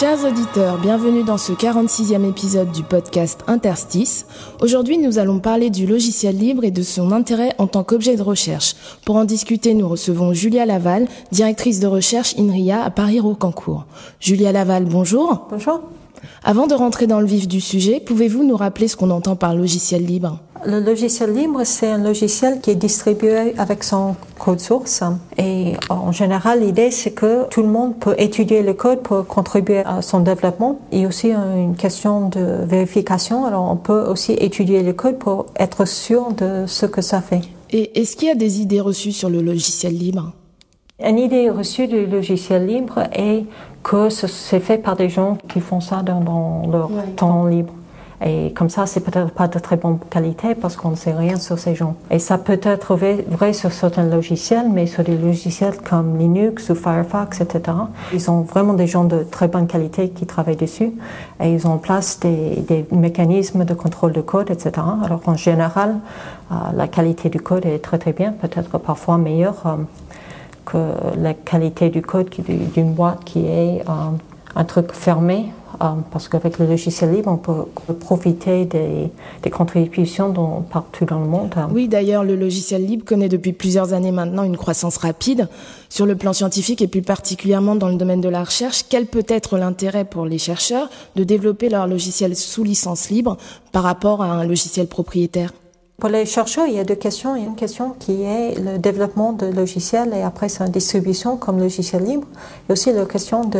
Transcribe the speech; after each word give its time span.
Chers 0.00 0.24
auditeurs, 0.24 0.78
bienvenue 0.78 1.22
dans 1.22 1.38
ce 1.38 1.52
46e 1.52 2.28
épisode 2.28 2.72
du 2.72 2.82
podcast 2.82 3.44
Interstice. 3.46 4.26
Aujourd'hui, 4.60 4.98
nous 4.98 5.20
allons 5.20 5.38
parler 5.38 5.70
du 5.70 5.86
logiciel 5.86 6.36
libre 6.36 6.64
et 6.64 6.72
de 6.72 6.82
son 6.82 7.12
intérêt 7.12 7.54
en 7.58 7.68
tant 7.68 7.84
qu'objet 7.84 8.16
de 8.16 8.22
recherche. 8.22 8.74
Pour 9.06 9.14
en 9.14 9.24
discuter, 9.24 9.72
nous 9.72 9.88
recevons 9.88 10.32
Julia 10.32 10.66
Laval, 10.66 11.06
directrice 11.30 11.78
de 11.78 11.86
recherche 11.86 12.34
INRIA 12.36 12.82
à 12.82 12.90
Paris-Rocancourt. 12.90 13.86
Julia 14.18 14.50
Laval, 14.50 14.84
bonjour. 14.84 15.46
Bonjour. 15.48 15.82
Avant 16.42 16.66
de 16.66 16.74
rentrer 16.74 17.06
dans 17.06 17.20
le 17.20 17.26
vif 17.26 17.46
du 17.46 17.60
sujet, 17.60 18.00
pouvez-vous 18.00 18.42
nous 18.42 18.56
rappeler 18.56 18.88
ce 18.88 18.96
qu'on 18.96 19.10
entend 19.10 19.36
par 19.36 19.54
logiciel 19.54 20.04
libre? 20.04 20.40
Le 20.66 20.80
logiciel 20.80 21.34
libre, 21.34 21.60
c'est 21.64 21.88
un 21.90 21.98
logiciel 21.98 22.60
qui 22.60 22.70
est 22.70 22.74
distribué 22.74 23.54
avec 23.58 23.84
son 23.84 24.16
code 24.38 24.60
source. 24.60 25.02
Et 25.36 25.74
en 25.90 26.10
général, 26.10 26.60
l'idée, 26.60 26.90
c'est 26.90 27.10
que 27.10 27.46
tout 27.50 27.60
le 27.60 27.68
monde 27.68 27.98
peut 27.98 28.14
étudier 28.16 28.62
le 28.62 28.72
code 28.72 29.00
pour 29.00 29.26
contribuer 29.26 29.80
à 29.84 30.00
son 30.00 30.20
développement. 30.20 30.78
Il 30.90 31.00
y 31.00 31.04
a 31.04 31.08
aussi 31.08 31.30
une 31.32 31.76
question 31.76 32.30
de 32.30 32.64
vérification. 32.64 33.44
Alors, 33.44 33.70
on 33.70 33.76
peut 33.76 34.04
aussi 34.08 34.32
étudier 34.32 34.82
le 34.82 34.94
code 34.94 35.18
pour 35.18 35.46
être 35.56 35.86
sûr 35.86 36.32
de 36.32 36.64
ce 36.66 36.86
que 36.86 37.02
ça 37.02 37.20
fait. 37.20 37.42
Et 37.70 38.00
est-ce 38.00 38.16
qu'il 38.16 38.28
y 38.28 38.30
a 38.30 38.34
des 38.34 38.60
idées 38.62 38.80
reçues 38.80 39.12
sur 39.12 39.28
le 39.28 39.42
logiciel 39.42 39.92
libre? 39.98 40.32
Une 41.04 41.18
idée 41.18 41.50
reçue 41.50 41.88
du 41.88 42.06
logiciel 42.06 42.66
libre 42.66 43.00
est 43.12 43.44
que 43.82 44.08
ce- 44.08 44.28
c'est 44.28 44.60
fait 44.60 44.78
par 44.78 44.96
des 44.96 45.10
gens 45.10 45.36
qui 45.48 45.60
font 45.60 45.80
ça 45.80 46.02
dans, 46.02 46.20
dans 46.20 46.62
leur 46.70 46.90
temps 47.16 47.44
libre. 47.46 47.74
Et 48.24 48.52
comme 48.52 48.68
ça, 48.68 48.86
c'est 48.86 49.00
peut-être 49.00 49.30
pas 49.30 49.48
de 49.48 49.58
très 49.58 49.76
bonne 49.76 49.98
qualité 50.10 50.54
parce 50.54 50.76
qu'on 50.76 50.90
ne 50.90 50.96
sait 50.96 51.12
rien 51.12 51.36
sur 51.36 51.58
ces 51.58 51.74
gens. 51.74 51.96
Et 52.10 52.18
ça 52.18 52.38
peut 52.38 52.60
être 52.62 52.94
vrai, 52.94 53.52
sur 53.52 53.72
certains 53.72 54.04
logiciels, 54.04 54.68
mais 54.70 54.86
sur 54.86 55.02
des 55.04 55.16
logiciels 55.16 55.76
comme 55.78 56.18
Linux 56.18 56.70
ou 56.70 56.74
Firefox, 56.74 57.40
etc. 57.40 57.76
Ils 58.12 58.30
ont 58.30 58.42
vraiment 58.42 58.74
des 58.74 58.86
gens 58.86 59.04
de 59.04 59.22
très 59.22 59.48
bonne 59.48 59.66
qualité 59.66 60.10
qui 60.10 60.26
travaillent 60.26 60.56
dessus 60.56 60.92
et 61.40 61.52
ils 61.52 61.66
ont 61.66 61.72
en 61.72 61.78
place 61.78 62.20
des, 62.20 62.86
mécanismes 62.92 63.64
de 63.64 63.74
contrôle 63.74 64.12
de 64.12 64.20
code, 64.20 64.50
etc. 64.50 64.72
Alors 65.04 65.20
en 65.26 65.36
général, 65.36 65.96
euh, 66.50 66.54
la 66.74 66.88
qualité 66.88 67.28
du 67.28 67.40
code 67.40 67.66
est 67.66 67.78
très 67.78 67.98
très 67.98 68.12
bien, 68.12 68.32
peut-être 68.32 68.78
parfois 68.78 69.18
meilleure. 69.18 69.62
euh, 69.66 69.76
que 70.64 70.78
la 71.18 71.34
qualité 71.34 71.90
du 71.90 72.02
code 72.02 72.30
d'une 72.74 72.94
boîte 72.94 73.24
qui 73.24 73.46
est 73.46 73.82
euh, 73.88 74.10
un 74.56 74.64
truc 74.64 74.92
fermé, 74.92 75.46
euh, 75.82 75.86
parce 76.12 76.28
qu'avec 76.28 76.58
le 76.60 76.66
logiciel 76.66 77.12
libre, 77.12 77.30
on 77.32 77.36
peut 77.36 77.64
profiter 77.94 78.64
des, 78.64 79.10
des 79.42 79.50
contributions 79.50 80.28
dans- 80.28 80.60
partout 80.62 81.04
dans 81.04 81.18
le 81.18 81.26
monde. 81.26 81.52
Oui, 81.72 81.88
d'ailleurs, 81.88 82.22
le 82.22 82.36
logiciel 82.36 82.86
libre 82.86 83.04
connaît 83.04 83.28
depuis 83.28 83.52
plusieurs 83.52 83.92
années 83.92 84.12
maintenant 84.12 84.44
une 84.44 84.56
croissance 84.56 84.96
rapide 84.98 85.48
sur 85.88 86.06
le 86.06 86.14
plan 86.14 86.32
scientifique 86.32 86.80
et 86.82 86.86
plus 86.86 87.02
particulièrement 87.02 87.74
dans 87.74 87.88
le 87.88 87.96
domaine 87.96 88.20
de 88.20 88.28
la 88.28 88.44
recherche. 88.44 88.84
Quel 88.88 89.06
peut 89.06 89.26
être 89.26 89.58
l'intérêt 89.58 90.04
pour 90.04 90.26
les 90.26 90.38
chercheurs 90.38 90.88
de 91.16 91.24
développer 91.24 91.68
leur 91.68 91.88
logiciel 91.88 92.36
sous 92.36 92.62
licence 92.62 93.10
libre 93.10 93.36
par 93.72 93.82
rapport 93.82 94.22
à 94.22 94.26
un 94.26 94.46
logiciel 94.46 94.86
propriétaire? 94.86 95.52
Pour 96.04 96.10
les 96.10 96.26
chercheurs, 96.26 96.66
il 96.66 96.74
y 96.74 96.78
a 96.78 96.84
deux 96.84 96.96
questions. 96.96 97.34
Il 97.34 97.42
y 97.44 97.46
a 97.46 97.48
une 97.48 97.56
question 97.56 97.94
qui 97.98 98.24
est 98.24 98.60
le 98.60 98.76
développement 98.76 99.32
de 99.32 99.46
logiciels 99.46 100.12
et 100.12 100.20
après 100.20 100.50
sa 100.50 100.68
distribution 100.68 101.38
comme 101.38 101.58
logiciel 101.58 102.04
libre. 102.04 102.26
A 102.68 102.74
aussi 102.74 102.92
la 102.92 103.06
question 103.06 103.50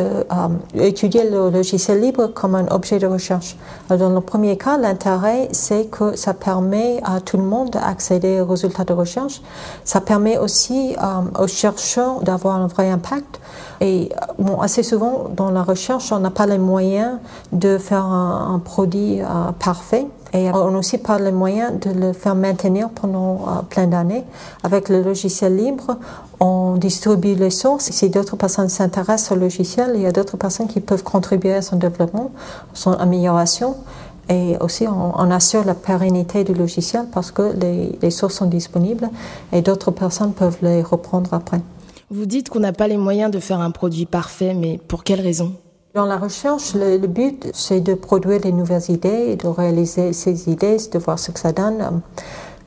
d'étudier 0.75 1.27
le 1.27 1.49
logiciel 1.49 2.01
libre 2.01 2.27
comme 2.27 2.53
un 2.53 2.67
objet 2.67 2.99
de 2.99 3.07
recherche. 3.07 3.57
Dans 3.89 4.09
le 4.09 4.21
premier 4.21 4.59
cas, 4.59 4.77
l'intérêt, 4.77 5.49
c'est 5.53 5.89
que 5.89 6.15
ça 6.15 6.35
permet 6.35 7.01
à 7.03 7.19
tout 7.19 7.37
le 7.37 7.43
monde 7.43 7.71
d'accéder 7.71 8.39
aux 8.41 8.45
résultats 8.45 8.83
de 8.83 8.93
recherche. 8.93 9.41
Ça 9.83 9.99
permet 9.99 10.37
aussi 10.37 10.95
euh, 11.01 11.41
aux 11.41 11.47
chercheurs 11.47 12.19
d'avoir 12.21 12.57
un 12.57 12.67
vrai 12.67 12.91
impact. 12.91 13.41
Et 13.81 14.09
euh, 14.39 14.61
assez 14.61 14.83
souvent, 14.83 15.31
dans 15.35 15.49
la 15.49 15.63
recherche, 15.63 16.11
on 16.11 16.19
n'a 16.19 16.29
pas 16.29 16.45
les 16.45 16.59
moyens 16.59 17.17
de 17.51 17.79
faire 17.79 18.05
un, 18.05 18.61
produit 18.63 19.21
euh, 19.21 19.25
parfait. 19.57 20.05
Et 20.35 20.51
on 20.51 20.75
aussi 20.75 20.97
pas 20.97 21.17
les 21.17 21.31
moyens 21.31 21.79
de 21.79 21.91
le 21.91 22.11
faire 22.11 22.35
maintenir 22.35 22.89
pendant 22.89 23.35
euh, 23.35 23.61
plein 23.69 23.87
d'années. 23.87 24.25
Avec 24.63 24.89
le 24.89 25.01
logiciel 25.01 25.55
libre, 25.55 25.97
on 26.41 26.75
distribue 26.75 27.35
les 27.35 27.49
sources. 27.49 27.85
Si 27.91 28.09
d'autres 28.09 28.35
personnes 28.35 28.67
s'intéressent 28.67 29.31
au 29.31 29.39
logiciel, 29.39 29.93
il 29.95 30.01
y 30.01 30.05
a 30.05 30.11
d'autres 30.11 30.35
personnes 30.35 30.67
qui 30.67 30.81
peuvent 30.81 31.03
contribuer 31.03 31.53
à 31.53 31.61
son 31.61 31.77
développement, 31.77 32.31
son 32.73 32.91
amélioration. 32.91 33.77
Et 34.27 34.57
aussi, 34.59 34.87
on, 34.87 35.31
assure 35.31 35.63
la 35.63 35.75
pérennité 35.75 36.43
du 36.43 36.53
logiciel 36.53 37.05
parce 37.13 37.31
que 37.31 37.53
les, 37.55 37.97
les 38.01 38.11
sources 38.11 38.35
sont 38.35 38.47
disponibles 38.47 39.09
et 39.53 39.61
d'autres 39.61 39.91
personnes 39.91 40.33
peuvent 40.33 40.57
les 40.61 40.81
reprendre 40.81 41.33
après. 41.33 41.61
Vous 42.09 42.25
dites 42.25 42.49
qu'on 42.49 42.59
n'a 42.59 42.73
pas 42.73 42.87
les 42.87 42.97
moyens 42.97 43.31
de 43.31 43.39
faire 43.39 43.61
un 43.61 43.71
produit 43.71 44.05
parfait, 44.05 44.53
mais 44.53 44.79
pour 44.87 45.03
quelle 45.03 45.21
raison? 45.21 45.53
Dans 45.95 46.05
la 46.05 46.17
recherche, 46.17 46.73
le, 46.73 46.97
le 46.97 47.07
but, 47.07 47.49
c'est 47.53 47.79
de 47.79 47.93
produire 47.93 48.41
des 48.41 48.51
nouvelles 48.51 48.83
idées 48.89 49.27
et 49.29 49.35
de 49.37 49.47
réaliser 49.47 50.11
ces 50.11 50.49
idées, 50.49 50.75
de 50.91 50.99
voir 50.99 51.17
ce 51.17 51.31
que 51.31 51.39
ça 51.39 51.53
donne. 51.53 52.01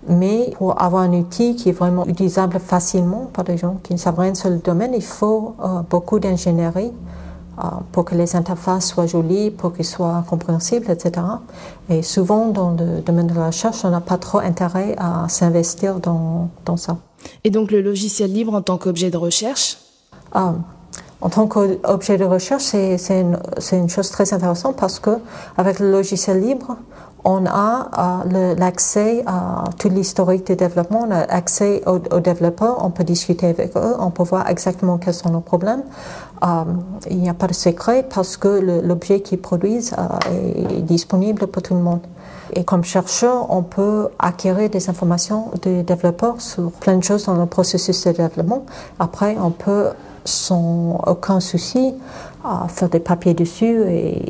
Mais 0.09 0.55
pour 0.57 0.81
avoir 0.81 1.03
un 1.03 1.13
outil 1.13 1.55
qui 1.55 1.69
est 1.69 1.73
vraiment 1.73 2.07
utilisable 2.07 2.59
facilement 2.59 3.29
par 3.31 3.45
des 3.45 3.59
gens 3.59 3.81
qui 3.83 3.93
ne 3.93 3.99
savent 3.99 4.19
rien 4.19 4.35
sur 4.35 4.49
le 4.49 4.57
domaine, 4.57 4.93
il 4.95 5.05
faut 5.05 5.57
euh, 5.63 5.83
beaucoup 5.91 6.19
d'ingénierie 6.19 6.91
euh, 7.59 7.63
pour 7.93 8.07
que 8.07 8.15
les 8.15 8.35
interfaces 8.35 8.87
soient 8.87 9.05
jolies, 9.05 9.51
pour 9.51 9.75
qu'elles 9.75 9.85
soient 9.85 10.25
compréhensibles, 10.27 10.91
etc. 10.91 11.27
Et 11.91 12.03
souvent, 12.03 12.47
dans 12.47 12.71
le 12.71 13.03
domaine 13.03 13.27
de 13.27 13.35
la 13.35 13.49
recherche, 13.49 13.85
on 13.85 13.91
n'a 13.91 14.01
pas 14.01 14.17
trop 14.17 14.39
intérêt 14.39 14.97
à 14.97 15.29
s'investir 15.29 16.01
dans, 16.01 16.49
dans 16.65 16.79
ça. 16.79 16.97
Et 17.45 17.51
donc 17.51 17.73
le 17.73 17.83
logiciel 17.83 18.33
libre 18.33 18.55
en 18.55 18.63
tant 18.63 18.79
qu'objet 18.79 19.11
de 19.11 19.19
recherche? 19.19 19.77
Ah, 20.33 20.55
en 21.21 21.29
tant 21.31 21.47
qu'objet 21.47 22.17
de 22.17 22.25
recherche, 22.25 22.63
c'est 22.63 23.21
une, 23.73 23.89
chose 23.89 24.11
très 24.11 24.33
intéressante 24.33 24.77
parce 24.77 25.01
que 25.01 25.19
avec 25.57 25.81
le 25.81 25.91
logiciel 25.91 26.41
libre, 26.41 26.77
on 27.25 27.45
a 27.47 28.25
euh, 28.33 28.55
l'accès 28.55 29.25
à 29.27 29.65
tout 29.79 29.89
l'historique 29.89 30.47
du 30.47 30.55
développement, 30.55 31.07
on 31.09 31.11
a 31.11 31.19
accès 31.19 31.83
aux, 31.87 32.21
développeurs, 32.21 32.85
on 32.85 32.91
peut 32.91 33.03
discuter 33.03 33.49
avec 33.49 33.77
eux, 33.77 33.95
on 33.99 34.11
peut 34.11 34.23
voir 34.23 34.49
exactement 34.49 34.99
quels 34.99 35.15
sont 35.15 35.31
leurs 35.31 35.43
problèmes. 35.43 35.83
Euh, 36.45 36.65
il 37.11 37.19
n'y 37.19 37.29
a 37.29 37.35
pas 37.35 37.49
de 37.49 37.55
secret 37.55 38.07
parce 38.09 38.37
que 38.37 38.49
l'objet 38.87 39.21
qu'ils 39.21 39.41
produisent 39.41 39.95
euh, 39.99 40.79
est 40.79 40.83
disponible 40.83 41.49
pour 41.49 41.63
tout 41.63 41.75
le 41.75 41.81
monde. 41.81 42.01
Et 42.55 42.65
comme 42.65 42.85
chercheur, 42.85 43.47
on 43.51 43.63
peut 43.63 44.09
acquérir 44.19 44.71
des 44.71 44.89
informations 44.89 45.51
des 45.63 45.83
développeurs 45.83 46.41
sur 46.41 46.71
plein 46.71 46.97
de 46.97 47.05
choses 47.05 47.25
dans 47.27 47.35
le 47.35 47.47
processus 47.47 48.07
de 48.07 48.13
développement. 48.13 48.65
Après, 48.99 49.37
on 49.43 49.51
peut, 49.51 49.89
sans 50.25 51.01
aucun 51.07 51.41
souci, 51.41 51.95
à 52.45 52.67
faire 52.69 52.89
des 52.89 53.01
papiers 53.01 53.35
dessus 53.35 53.83
et, 53.89 54.23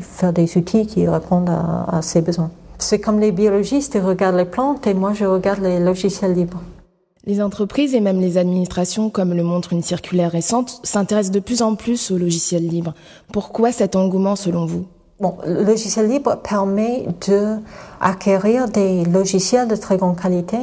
faire 0.00 0.32
des 0.32 0.56
outils 0.56 0.86
qui 0.86 1.06
répondent 1.06 1.50
à, 1.50 1.96
à 1.96 2.02
ses 2.02 2.20
besoins. 2.20 2.50
C'est 2.78 3.00
comme 3.00 3.20
les 3.20 3.32
biologistes, 3.32 3.94
ils 3.94 4.00
regardent 4.00 4.36
les 4.36 4.44
plantes 4.44 4.86
et 4.86 4.94
moi, 4.94 5.12
je 5.14 5.24
regarde 5.24 5.60
les 5.62 5.80
logiciels 5.80 6.34
libres. 6.34 6.60
Les 7.28 7.42
entreprises 7.42 7.94
et 7.94 8.00
même 8.00 8.20
les 8.20 8.38
administrations, 8.38 9.10
comme 9.10 9.34
le 9.34 9.42
montre 9.42 9.72
une 9.72 9.82
circulaire 9.82 10.30
récente, 10.30 10.80
s'intéressent 10.84 11.32
de 11.32 11.40
plus 11.40 11.60
en 11.60 11.74
plus 11.74 12.12
au 12.12 12.18
logiciel 12.18 12.68
libre. 12.68 12.94
Pourquoi 13.32 13.72
cet 13.72 13.96
engouement 13.96 14.36
selon 14.36 14.64
vous? 14.64 14.86
Bon, 15.18 15.34
le 15.44 15.64
logiciel 15.64 16.08
libre 16.08 16.36
permet 16.36 17.06
de 17.26 17.56
acquérir 18.00 18.68
des 18.68 19.04
logiciels 19.06 19.66
de 19.66 19.74
très 19.74 19.96
grande 19.96 20.20
qualité 20.20 20.58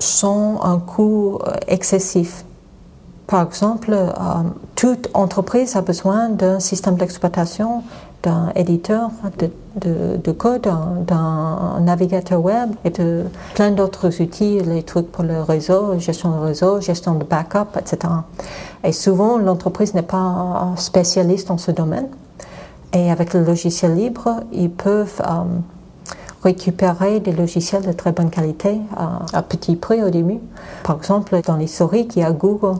sans 0.00 0.60
un 0.62 0.80
coût 0.80 1.38
excessif. 1.66 2.44
Par 3.26 3.46
exemple, 3.46 3.92
euh, 3.92 4.10
toute 4.74 5.08
entreprise 5.14 5.76
a 5.76 5.80
besoin 5.80 6.28
d'un 6.28 6.60
système 6.60 6.96
d'exploitation, 6.96 7.82
d'un 8.22 8.52
éditeur 8.54 9.10
de, 9.38 9.50
de, 9.80 10.16
de 10.22 10.32
code, 10.32 10.68
d'un- 11.06 11.80
navigateur 11.80 12.40
web 12.40 12.70
et 12.84 12.90
de 12.90 13.24
plein 13.54 13.70
d'autres 13.70 14.20
outils, 14.22 14.60
les 14.60 14.82
trucs 14.82 15.10
pour 15.10 15.24
le 15.24 15.40
réseau, 15.42 15.98
gestion 15.98 16.30
de 16.32 16.38
réseau, 16.44 16.80
gestion 16.80 17.14
de 17.14 17.24
backup, 17.24 17.76
etc. 17.78 18.12
Et 18.84 18.92
souvent, 18.92 19.38
l'entreprise 19.38 19.94
n'est 19.94 20.02
pas 20.02 20.72
spécialiste 20.76 21.48
dans 21.48 21.58
ce 21.58 21.70
domaine. 21.70 22.08
Et 22.92 23.10
avec 23.10 23.32
le 23.34 23.42
logiciel 23.42 23.94
libre, 23.94 24.40
ils 24.52 24.70
peuvent 24.70 25.20
euh, 25.22 25.44
récupérer 26.44 27.20
des 27.20 27.32
logiciels 27.32 27.82
de 27.84 27.92
très 27.92 28.12
bonne 28.12 28.30
qualité 28.30 28.78
à, 28.96 29.20
à 29.32 29.42
petit 29.42 29.76
prix 29.76 30.02
au 30.02 30.10
début. 30.10 30.40
Par 30.84 30.96
exemple, 30.96 31.40
dans 31.46 31.56
l'historique, 31.56 32.16
il 32.16 32.20
y 32.20 32.24
a 32.24 32.32
Google. 32.32 32.78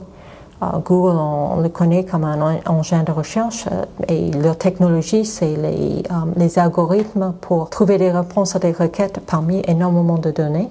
Euh, 0.73 0.77
Google, 0.79 1.17
on, 1.17 1.61
le 1.61 1.69
connaît 1.69 2.05
comme 2.05 2.23
un 2.23 2.41
en- 2.41 2.59
engin 2.79 3.03
de 3.03 3.11
recherche 3.11 3.65
euh, 3.71 3.83
et 4.07 4.31
leur 4.31 4.57
technologie, 4.57 5.25
c'est 5.25 5.55
les, 5.55 6.03
euh, 6.11 6.13
les 6.37 6.59
algorithmes 6.59 7.33
pour 7.41 7.69
trouver 7.69 7.97
des 7.97 8.11
réponses 8.11 8.55
à 8.55 8.59
des 8.59 8.71
requêtes 8.71 9.19
parmi 9.25 9.61
énormément 9.67 10.17
de 10.17 10.31
données. 10.31 10.69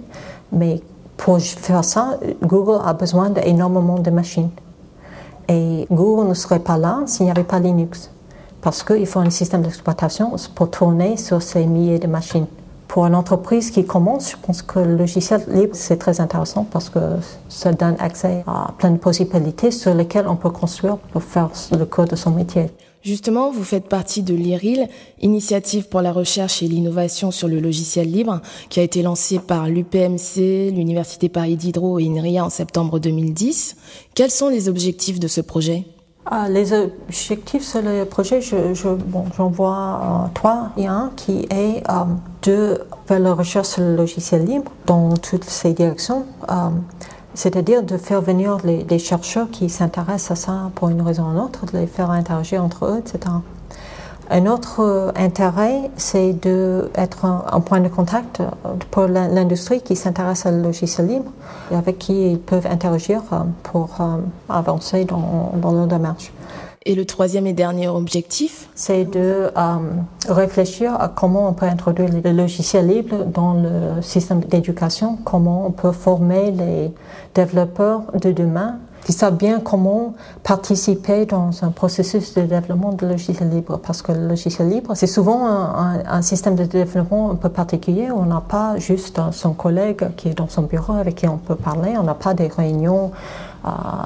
Mais 0.52 0.80
pour 1.16 1.40
faire 1.40 1.84
ça, 1.84 2.18
Google 2.42 2.80
a 2.84 2.92
besoin 2.94 3.30
d'énormément 3.30 3.98
de 3.98 4.10
machines. 4.10 4.50
Et 5.48 5.86
Google 5.90 6.28
ne 6.28 6.34
serait 6.34 6.60
pas 6.60 6.78
là 6.78 7.00
s'il 7.06 7.26
n'y 7.26 7.30
avait 7.30 7.44
pas 7.44 7.58
Linux. 7.58 8.10
parce 8.62 8.82
qu'il 8.84 9.06
faut 9.06 9.18
un 9.20 9.30
système 9.30 9.62
d'exploitation 9.62 10.32
pour 10.54 10.70
tourner 10.70 11.16
sur 11.16 11.42
ces 11.42 11.66
milliers 11.66 11.98
de 11.98 12.06
machines. 12.06 12.46
Pour 12.92 13.06
une 13.06 13.14
entreprise 13.14 13.70
qui 13.70 13.86
commence, 13.86 14.32
je 14.32 14.36
pense 14.36 14.60
que 14.60 14.78
le 14.78 14.96
logiciel 14.96 15.42
libre, 15.48 15.70
c'est 15.72 15.96
très 15.96 16.20
intéressant 16.20 16.66
parce 16.70 16.90
que 16.90 16.98
ça 17.48 17.72
donne 17.72 17.96
accès 17.98 18.44
à 18.46 18.74
plein 18.76 18.90
de 18.90 18.98
possibilités 18.98 19.70
sur 19.70 19.94
lesquelles 19.94 20.26
on 20.28 20.36
peut 20.36 20.50
construire 20.50 20.98
pour 20.98 21.22
faire 21.22 21.48
le 21.70 21.86
code 21.86 22.10
de 22.10 22.16
son 22.16 22.32
métier. 22.32 22.66
Justement, 23.00 23.50
vous 23.50 23.64
faites 23.64 23.88
partie 23.88 24.22
de 24.22 24.34
l'IRIL, 24.34 24.88
Initiative 25.22 25.88
pour 25.88 26.02
la 26.02 26.12
recherche 26.12 26.62
et 26.62 26.66
l'innovation 26.66 27.30
sur 27.30 27.48
le 27.48 27.60
logiciel 27.60 28.12
libre, 28.12 28.42
qui 28.68 28.78
a 28.78 28.82
été 28.82 29.00
lancée 29.00 29.38
par 29.38 29.68
l'UPMC, 29.68 30.70
l'Université 30.74 31.30
Paris 31.30 31.56
Diderot 31.56 31.98
et 31.98 32.06
INRIA 32.06 32.44
en 32.44 32.50
septembre 32.50 32.98
2010. 32.98 33.74
Quels 34.14 34.30
sont 34.30 34.50
les 34.50 34.68
objectifs 34.68 35.18
de 35.18 35.28
ce 35.28 35.40
projet? 35.40 35.86
Ah, 36.26 36.50
les 36.50 36.74
objectifs 36.74 37.62
sur 37.62 37.80
le 37.80 38.04
projet, 38.04 38.42
je, 38.42 38.74
je, 38.74 38.88
bon, 38.90 39.24
j'en 39.34 39.48
vois 39.48 40.26
euh, 40.28 40.34
trois. 40.34 40.72
Il 40.76 40.84
y 40.84 40.86
a 40.86 40.92
un 40.92 41.10
qui 41.16 41.46
est 41.50 41.82
euh, 41.88 42.04
de 42.42 42.80
faire 43.06 43.20
la 43.20 43.34
recherche 43.34 43.68
sur 43.68 43.82
le 43.82 43.96
logiciel 43.96 44.44
libre 44.44 44.70
dans 44.86 45.16
toutes 45.16 45.44
ces 45.44 45.72
directions. 45.72 46.24
Euh, 46.50 46.54
c'est-à-dire 47.34 47.82
de 47.82 47.96
faire 47.96 48.20
venir 48.20 48.58
les, 48.64 48.98
chercheurs 48.98 49.48
qui 49.50 49.70
s'intéressent 49.70 50.32
à 50.32 50.36
ça 50.36 50.70
pour 50.74 50.90
une 50.90 51.00
raison 51.00 51.24
ou 51.24 51.32
une 51.32 51.38
autre, 51.38 51.64
de 51.64 51.78
les 51.78 51.86
faire 51.86 52.10
interagir 52.10 52.62
entre 52.62 52.84
eux, 52.84 52.98
etc. 52.98 53.34
Un 54.28 54.46
autre 54.46 54.80
euh, 54.80 55.12
intérêt, 55.16 55.90
c'est 55.96 56.32
d'être 56.32 57.24
un, 57.24 57.60
point 57.60 57.80
de 57.80 57.88
contact 57.88 58.40
euh, 58.40 58.44
pour 58.90 59.06
l'industrie 59.06 59.80
qui 59.80 59.96
s'intéresse 59.96 60.44
le 60.44 60.60
logiciel 60.60 61.06
libre 61.06 61.30
et 61.70 61.74
avec 61.74 61.98
qui 61.98 62.32
ils 62.32 62.38
peuvent 62.38 62.66
interagir 62.66 63.22
pour 63.62 63.96
avancer 64.48 65.04
dans, 65.04 65.52
dans 65.56 65.72
leur 65.72 65.86
démarche. 65.86 66.32
Et 66.84 66.94
le 66.96 67.04
troisième 67.04 67.46
et 67.46 67.52
dernier 67.52 67.86
objectif 67.86 68.68
C'est 68.74 69.04
de 69.04 69.50
euh, 69.56 69.76
réfléchir 70.28 70.94
à 71.00 71.08
comment 71.08 71.48
on 71.48 71.52
peut 71.52 71.66
introduire 71.66 72.08
le 72.12 72.32
logiciel 72.32 72.88
libre 72.88 73.24
dans 73.24 73.54
le 73.54 74.02
système 74.02 74.40
d'éducation, 74.40 75.16
comment 75.24 75.66
on 75.66 75.70
peut 75.70 75.92
former 75.92 76.50
les 76.50 76.92
développeurs 77.34 78.02
de 78.20 78.32
demain 78.32 78.78
qui 79.04 79.12
savent 79.12 79.36
bien 79.36 79.60
comment 79.60 80.14
participer 80.44 81.26
dans 81.26 81.64
un 81.64 81.70
processus 81.70 82.34
de 82.34 82.42
développement 82.42 82.92
de 82.92 83.06
logiciel 83.06 83.50
libre. 83.50 83.78
Parce 83.78 84.00
que 84.00 84.12
le 84.12 84.28
logiciel 84.28 84.68
libre, 84.68 84.92
c'est 84.94 85.08
souvent 85.08 85.44
un, 85.46 86.02
un, 86.06 86.22
système 86.22 86.54
de 86.54 86.64
développement 86.64 87.32
un 87.32 87.34
peu 87.34 87.48
particulier. 87.48 88.10
On 88.12 88.26
n'a 88.26 88.40
pas 88.40 88.76
juste 88.78 89.20
son 89.32 89.54
collègue 89.54 90.08
qui 90.16 90.28
est 90.28 90.34
dans 90.34 90.48
son 90.48 90.62
bureau 90.62 90.92
avec 90.92 91.16
qui 91.16 91.28
on 91.28 91.38
peut 91.38 91.56
parler. 91.56 91.94
On 91.98 92.04
n'a 92.04 92.14
pas 92.14 92.34
des 92.34 92.46
réunions 92.46 93.10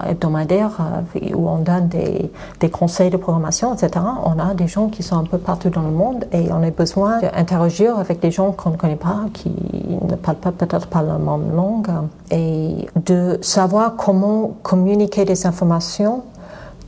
hebdomadaires 0.07 0.79
euh, 0.81 1.35
où 1.35 1.49
on 1.49 1.59
donne 1.59 1.89
des, 1.89 2.31
conseils 2.71 3.11
de 3.11 3.17
programmation, 3.17 3.75
etc. 3.75 4.05
On 4.25 4.39
a 4.39 4.55
des 4.55 4.67
gens 4.67 4.89
qui 4.89 5.03
sont 5.03 5.17
un 5.17 5.25
peu 5.25 5.39
partout 5.39 5.71
dans 5.71 5.83
le 5.83 5.91
monde 5.91 6.27
et 6.33 6.51
on 6.51 6.63
a 6.63 6.71
besoin 6.71 7.21
d'interagir 7.21 7.99
avec 7.99 8.21
des 8.21 8.31
gens 8.31 8.53
qu'on 8.53 8.71
ne 8.71 8.77
connaît 8.77 8.97
pas, 8.97 9.27
qui 9.33 9.51
ne 9.51 10.15
parlent 10.17 10.37
peut-être 10.37 10.89
pas 10.89 11.03
la 11.03 11.19
même 11.19 11.55
langue 11.55 11.89
et 12.31 12.87
de 12.97 13.39
savoir 13.41 13.97
comment 13.97 14.57
communiquer 14.63 15.25
des 15.25 15.47
informations 15.47 16.23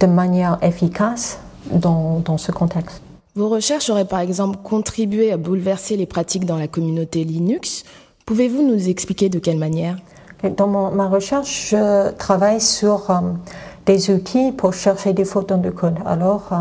de 0.01 0.07
manière 0.07 0.59
efficace 0.63 1.39
dans 1.71 2.39
ce 2.39 2.53
contexte. 2.53 3.03
Vos 3.39 3.49
recherches 3.49 3.89
auraient 3.89 4.05
par 4.05 4.19
exemple 4.19 4.59
contribué 4.65 5.31
à 5.31 5.37
bouleverser 5.37 5.97
les 5.97 6.07
pratiques 6.07 6.45
dans 6.45 6.57
la 6.57 6.67
communauté 6.67 7.23
Linux. 7.23 7.85
Pouvez-vous 8.27 8.63
nous 8.65 8.89
expliquer 8.89 9.29
de 9.29 9.39
quelle 9.39 9.59
manière? 9.59 9.97
Dans 10.57 10.69
ma 10.69 11.09
recherche, 11.09 11.71
je 11.71 12.11
travaille 12.13 12.61
sur 12.61 13.11
euh, 13.11 13.21
des 13.87 14.11
outils 14.11 14.53
pour 14.53 14.73
chercher 14.73 15.13
des 15.13 15.25
dans 15.25 15.61
le 15.61 15.71
code. 15.73 15.97
Alors, 16.07 16.49
euh, 16.53 16.57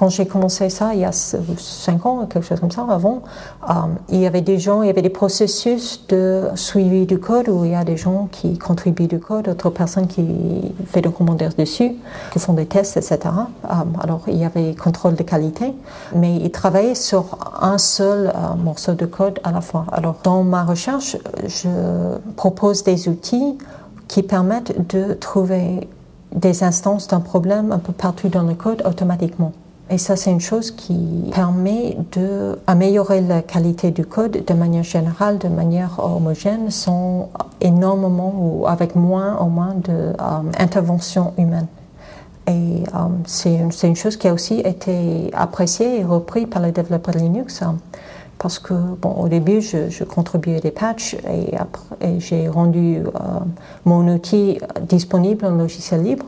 quand 0.00 0.08
j'ai 0.08 0.24
commencé 0.24 0.70
ça 0.70 0.94
il 0.94 1.00
y 1.00 1.04
a 1.04 1.12
cinq 1.12 2.06
ans, 2.06 2.24
quelque 2.24 2.46
chose 2.46 2.58
comme 2.58 2.70
ça, 2.70 2.86
avant, 2.88 3.20
euh, 3.68 3.72
il 4.08 4.20
y 4.20 4.26
avait 4.26 4.40
des 4.40 4.58
gens, 4.58 4.80
il 4.82 4.86
y 4.86 4.90
avait 4.90 5.02
des 5.02 5.10
processus 5.10 6.06
de 6.08 6.48
suivi 6.54 7.04
du 7.04 7.18
code 7.18 7.50
où 7.50 7.66
il 7.66 7.72
y 7.72 7.74
a 7.74 7.84
des 7.84 7.98
gens 7.98 8.26
qui 8.32 8.56
contribuent 8.56 9.08
du 9.08 9.18
code, 9.18 9.44
d'autres 9.44 9.68
personnes 9.68 10.06
qui 10.06 10.24
font 10.86 11.00
des 11.00 11.10
commentaires 11.10 11.52
dessus, 11.52 11.92
qui 12.32 12.38
font 12.38 12.54
des 12.54 12.64
tests, 12.64 12.96
etc. 12.96 13.18
Euh, 13.26 13.74
alors, 14.02 14.22
il 14.26 14.38
y 14.38 14.46
avait 14.46 14.74
contrôle 14.74 15.16
de 15.16 15.22
qualité, 15.22 15.74
mais 16.14 16.34
ils 16.36 16.50
travaillaient 16.50 16.94
sur 16.94 17.36
un 17.60 17.76
seul 17.76 18.28
euh, 18.28 18.54
morceau 18.56 18.94
de 18.94 19.04
code 19.04 19.38
à 19.44 19.52
la 19.52 19.60
fois. 19.60 19.84
Alors, 19.92 20.16
dans 20.22 20.42
ma 20.44 20.64
recherche, 20.64 21.18
je 21.46 21.68
propose 22.36 22.84
des 22.84 23.06
outils 23.10 23.58
qui 24.08 24.22
permettent 24.22 24.88
de 24.88 25.12
trouver 25.12 25.86
des 26.34 26.64
instances 26.64 27.06
d'un 27.06 27.20
problème 27.20 27.70
un 27.70 27.78
peu 27.78 27.92
partout 27.92 28.28
dans 28.28 28.44
le 28.44 28.54
code 28.54 28.82
automatiquement. 28.86 29.52
Et 29.92 29.98
ça, 29.98 30.14
c'est 30.14 30.30
une 30.30 30.40
chose 30.40 30.70
qui 30.70 31.30
permet 31.34 31.96
d'améliorer 32.12 33.20
la 33.22 33.42
qualité 33.42 33.90
du 33.90 34.06
code 34.06 34.44
de 34.46 34.54
manière 34.54 34.84
générale, 34.84 35.38
de 35.38 35.48
manière 35.48 35.98
homogène, 35.98 36.70
sans 36.70 37.28
énormément 37.60 38.32
ou 38.38 38.68
avec 38.68 38.94
moins 38.94 39.42
ou 39.42 39.48
moins 39.48 39.74
d'intervention 39.74 41.34
euh, 41.36 41.42
humaine. 41.42 41.66
Et 42.46 42.84
euh, 42.94 42.98
c'est 43.26 43.56
une, 43.56 43.96
chose 43.96 44.16
qui 44.16 44.28
a 44.28 44.32
aussi 44.32 44.60
été 44.60 45.30
appréciée 45.34 46.00
et 46.00 46.04
reprise 46.04 46.46
par 46.48 46.62
les 46.62 46.70
développeurs 46.70 47.14
de 47.14 47.20
Linux. 47.20 47.60
Hein, 47.60 47.76
parce 48.38 48.60
que, 48.60 48.74
bon, 48.74 49.12
au 49.14 49.28
début, 49.28 49.60
je, 49.60 49.90
je 49.90 50.04
contribuais 50.04 50.60
des 50.60 50.70
patchs 50.70 51.16
et, 51.28 51.56
j'ai 52.20 52.48
rendu 52.48 52.98
euh, 52.98 53.10
mon 53.84 54.06
outil 54.08 54.58
disponible 54.82 55.44
en 55.44 55.50
logiciel 55.50 56.02
libre. 56.02 56.26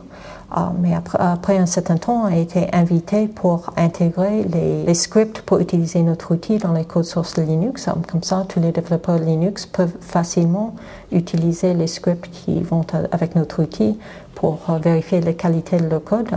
Ah, 0.55 0.71
mais 0.79 0.93
après, 0.93 1.57
un 1.57 1.65
certain 1.65 1.97
temps, 1.97 2.25
on 2.25 2.25
a 2.25 2.35
été 2.35 2.67
invité 2.73 3.27
pour 3.27 3.71
intégrer 3.75 4.43
les, 4.43 4.93
scripts 4.93 5.41
pour 5.41 5.57
utiliser 5.57 6.03
notre 6.03 6.35
outil 6.35 6.59
dans 6.59 6.73
les 6.73 6.85
codes 6.85 7.05
sources 7.05 7.33
de 7.33 7.41
Linux. 7.41 7.89
Comme 8.11 8.21
ça, 8.21 8.45
tous 8.47 8.59
les 8.59 8.71
développeurs 8.71 9.17
Linux 9.17 9.65
peuvent 9.65 9.95
facilement 9.99 10.75
utiliser 11.11 11.73
les 11.73 11.87
scripts 11.87 12.29
qui 12.29 12.61
vont 12.61 12.85
avec 13.11 13.35
notre 13.35 13.63
outil 13.63 13.97
pour 14.35 14.59
euh, 14.69 14.77
vérifier 14.77 15.21
la 15.21 15.33
qualité 15.33 15.77
de 15.77 15.87
leur 15.87 16.03
code. 16.03 16.29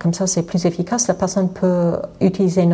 Comme 0.00 0.12
ça, 0.12 0.26
c'est 0.26 0.42
plus 0.42 0.66
efficace. 0.66 1.06
La 1.06 1.14
personne 1.14 1.48
peut 1.48 1.92
utiliser 2.20 2.68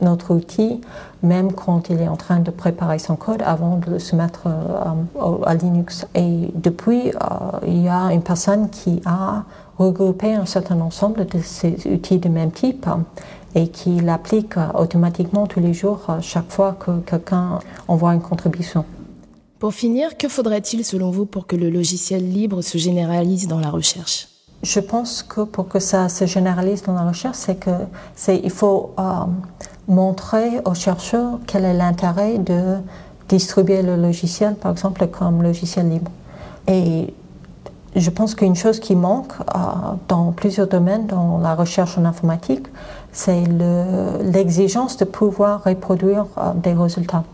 notre 0.00 0.34
outil 0.34 0.80
même 1.22 1.52
quand 1.52 1.90
il 1.90 2.00
est 2.00 2.08
en 2.08 2.16
train 2.16 2.40
de 2.40 2.50
préparer 2.50 2.98
son 2.98 3.16
code 3.16 3.42
avant 3.42 3.76
de 3.76 3.98
se 3.98 4.16
mettre 4.16 4.46
euh, 4.46 5.44
à 5.44 5.54
Linux. 5.54 6.06
Et 6.14 6.50
depuis, 6.54 7.10
euh, 7.10 7.58
il 7.66 7.82
y 7.82 7.88
a 7.88 8.12
une 8.12 8.22
personne 8.22 8.68
qui 8.70 9.00
a 9.04 9.44
regrouper 9.78 10.34
un 10.34 10.46
certain 10.46 10.80
ensemble 10.80 11.26
de 11.26 11.38
ces 11.40 11.76
outils 11.86 12.18
de 12.18 12.28
même 12.28 12.50
type 12.50 12.86
et 13.54 13.68
qui 13.68 14.00
l'applique 14.00 14.54
automatiquement 14.74 15.46
tous 15.46 15.60
les 15.60 15.74
jours 15.74 16.06
chaque 16.20 16.50
fois 16.50 16.76
que 16.78 17.00
quelqu'un 17.00 17.58
envoie 17.88 18.14
une 18.14 18.20
contribution. 18.20 18.84
Pour 19.58 19.72
finir, 19.72 20.18
que 20.18 20.28
faudrait-il 20.28 20.84
selon 20.84 21.10
vous 21.10 21.24
pour 21.24 21.46
que 21.46 21.56
le 21.56 21.70
logiciel 21.70 22.30
libre 22.30 22.60
se 22.60 22.76
généralise 22.76 23.48
dans 23.48 23.58
la 23.58 23.70
recherche? 23.70 24.28
Je 24.62 24.80
pense 24.80 25.22
que 25.22 25.42
pour 25.42 25.68
que 25.68 25.78
ça 25.78 26.08
se 26.08 26.26
généralise 26.26 26.82
dans 26.82 26.92
la 26.92 27.08
recherche, 27.08 27.36
c'est 27.36 27.56
que 27.56 27.70
c'est 28.14 28.38
il 28.42 28.50
faut 28.50 28.92
euh, 28.98 29.02
montrer 29.88 30.60
aux 30.64 30.74
chercheurs 30.74 31.38
quel 31.46 31.64
est 31.64 31.74
l'intérêt 31.74 32.38
de 32.38 32.76
distribuer 33.28 33.82
le 33.82 33.96
logiciel, 33.96 34.54
par 34.54 34.72
exemple, 34.72 35.06
comme 35.08 35.42
logiciel 35.42 35.88
libre. 35.88 36.10
Et 36.68 37.14
je 38.00 38.10
pense 38.10 38.34
qu'une 38.34 38.54
chose 38.54 38.78
qui 38.78 38.94
manque 38.94 39.32
euh, 39.40 39.58
dans 40.08 40.32
plusieurs 40.32 40.66
domaines, 40.66 41.06
dans 41.06 41.38
la 41.38 41.54
recherche 41.54 41.96
en 41.96 42.04
informatique, 42.04 42.66
c'est 43.12 43.44
l'exigence 44.22 44.98
de 44.98 45.06
pouvoir 45.06 45.64
reproduire 45.64 46.26
euh, 46.36 46.52
des 46.54 46.74
résultats. 46.74 47.24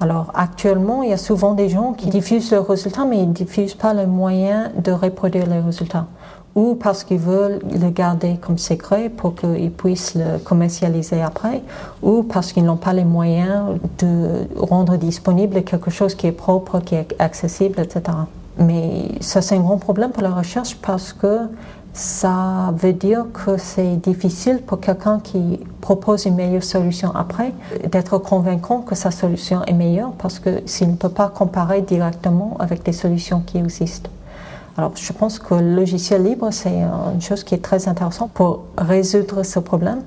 Alors 0.00 0.32
actuellement, 0.34 1.02
il 1.02 1.10
y 1.10 1.12
a 1.12 1.18
souvent 1.18 1.54
des 1.54 1.68
gens 1.68 1.92
qui 1.92 2.08
diffusent 2.08 2.50
leurs 2.50 2.66
résultats, 2.66 3.04
mais 3.04 3.18
ils 3.18 3.28
ne 3.28 3.34
diffusent 3.34 3.74
pas 3.74 3.94
les 3.94 4.06
moyens 4.06 4.70
de 4.82 4.90
reproduire 4.90 5.46
les 5.46 5.60
résultats. 5.60 6.06
Ou 6.54 6.76
parce 6.76 7.04
qu'ils 7.04 7.18
veulent 7.18 7.60
le 7.70 7.90
garder 7.90 8.38
comme 8.40 8.58
secret 8.58 9.08
pour 9.08 9.34
qu'ils 9.34 9.72
puissent 9.72 10.14
le 10.14 10.38
commercialiser 10.38 11.20
après, 11.20 11.62
ou 12.02 12.22
parce 12.22 12.52
qu'ils 12.52 12.64
n'ont 12.64 12.76
pas 12.76 12.92
les 12.92 13.04
moyens 13.04 13.78
de 13.98 14.46
rendre 14.56 14.96
disponible 14.96 15.62
quelque 15.62 15.90
chose 15.90 16.14
qui 16.14 16.26
est 16.26 16.32
propre, 16.32 16.80
qui 16.80 16.94
est 16.94 17.14
accessible, 17.18 17.80
etc. 17.80 18.16
Mais 18.58 19.08
ça, 19.20 19.42
c'est 19.42 19.56
un 19.56 19.60
grand 19.60 19.78
problème 19.78 20.10
pour 20.10 20.22
la 20.22 20.30
recherche 20.30 20.76
parce 20.76 21.12
que 21.12 21.48
ça 21.92 22.72
veut 22.76 22.92
dire 22.92 23.26
que 23.32 23.56
c'est 23.56 23.96
difficile 23.96 24.58
pour 24.58 24.80
quelqu'un 24.80 25.20
qui 25.20 25.60
propose 25.80 26.24
une 26.24 26.34
meilleure 26.34 26.64
solution 26.64 27.14
après 27.14 27.52
d'être 27.88 28.18
convaincant 28.18 28.80
que 28.80 28.94
sa 28.94 29.10
solution 29.10 29.62
est 29.64 29.72
meilleure 29.72 30.12
parce 30.12 30.40
que 30.40 30.62
s'il 30.66 30.90
ne 30.90 30.96
peut 30.96 31.08
pas 31.08 31.28
comparer 31.28 31.82
directement 31.82 32.56
avec 32.58 32.82
des 32.82 32.92
solutions 32.92 33.40
qui 33.40 33.58
existent. 33.58 34.10
Alors, 34.76 34.96
je 34.96 35.12
pense 35.12 35.38
que 35.38 35.54
le 35.54 35.74
logiciel 35.74 36.24
libre, 36.24 36.48
c'est 36.50 36.82
une 37.14 37.20
chose 37.20 37.44
qui 37.44 37.54
est 37.54 37.62
très 37.62 37.86
intéressante 37.86 38.32
pour 38.32 38.64
résoudre 38.76 39.44
ce 39.44 39.60
problème 39.60 40.02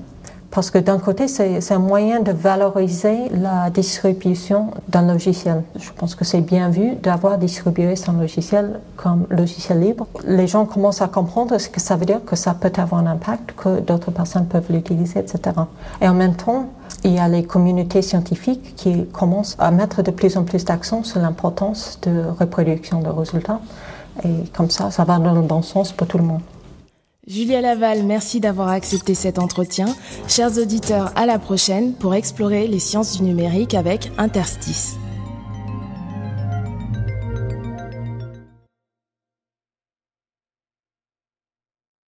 Parce 0.57 0.71
que 0.71 0.79
d'un 0.79 0.97
côté, 0.97 1.27
c'est 1.27 1.71
un 1.71 1.77
moyen 1.77 2.19
de 2.19 2.31
valoriser 2.31 3.29
la 3.29 3.69
distribution 3.69 4.71
d'un 4.87 5.03
logiciel. 5.03 5.61
Je 5.79 5.91
pense 5.95 6.15
que 6.15 6.25
c'est 6.25 6.41
bien 6.41 6.71
vu 6.71 6.95
d'avoir 6.95 7.37
distribué 7.37 7.95
son 7.95 8.13
logiciel 8.13 8.79
comme 8.95 9.27
logiciel 9.29 9.81
libre. 9.81 10.07
Les 10.25 10.47
gens 10.47 10.65
commencent 10.65 11.03
à 11.03 11.09
comprendre 11.09 11.59
ce 11.59 11.69
que 11.69 11.79
ça 11.79 11.95
veut 11.95 12.07
dire, 12.07 12.25
que 12.25 12.35
ça 12.35 12.55
peut 12.55 12.71
avoir 12.77 13.01
un 13.01 13.05
impact, 13.05 13.51
que 13.51 13.81
d'autres 13.81 14.09
personnes 14.09 14.47
peuvent 14.47 14.71
l'utiliser, 14.71 15.19
etc. 15.19 15.55
Et 16.01 16.09
en 16.09 16.15
même 16.15 16.33
temps, 16.33 16.65
il 17.03 17.13
y 17.13 17.19
a 17.19 17.27
les 17.27 17.43
communautés 17.43 18.01
scientifiques 18.01 18.75
qui 18.75 19.05
commencent 19.05 19.57
à 19.59 19.69
mettre 19.69 20.01
de 20.01 20.09
plus 20.09 20.37
en 20.37 20.43
plus 20.43 20.65
d'accent 20.65 21.03
sur 21.03 21.21
l'importance 21.21 21.99
de 22.01 22.23
reproduction 22.39 23.01
de 23.01 23.09
résultats. 23.09 23.59
Et 24.23 24.47
comme 24.55 24.71
ça, 24.71 24.89
ça 24.89 25.03
va 25.03 25.19
dans 25.19 25.35
le 25.35 25.41
bon 25.41 25.61
sens 25.61 25.91
pour 25.91 26.07
tout 26.07 26.17
le 26.17 26.23
monde. 26.23 26.41
Julia 27.27 27.59
Laval, 27.59 28.03
merci 28.03 28.39
d'avoir 28.39 28.69
accepté 28.69 29.13
cet 29.13 29.37
entretien. 29.37 29.87
Chers 30.29 30.57
auditeurs, 30.57 31.11
à 31.17 31.25
la 31.25 31.39
prochaine 31.39 31.93
pour 31.93 32.15
explorer 32.15 32.67
les 32.67 32.79
sciences 32.79 33.17
du 33.17 33.23
numérique 33.23 33.73
avec 33.73 34.11
Interstice. 34.17 34.95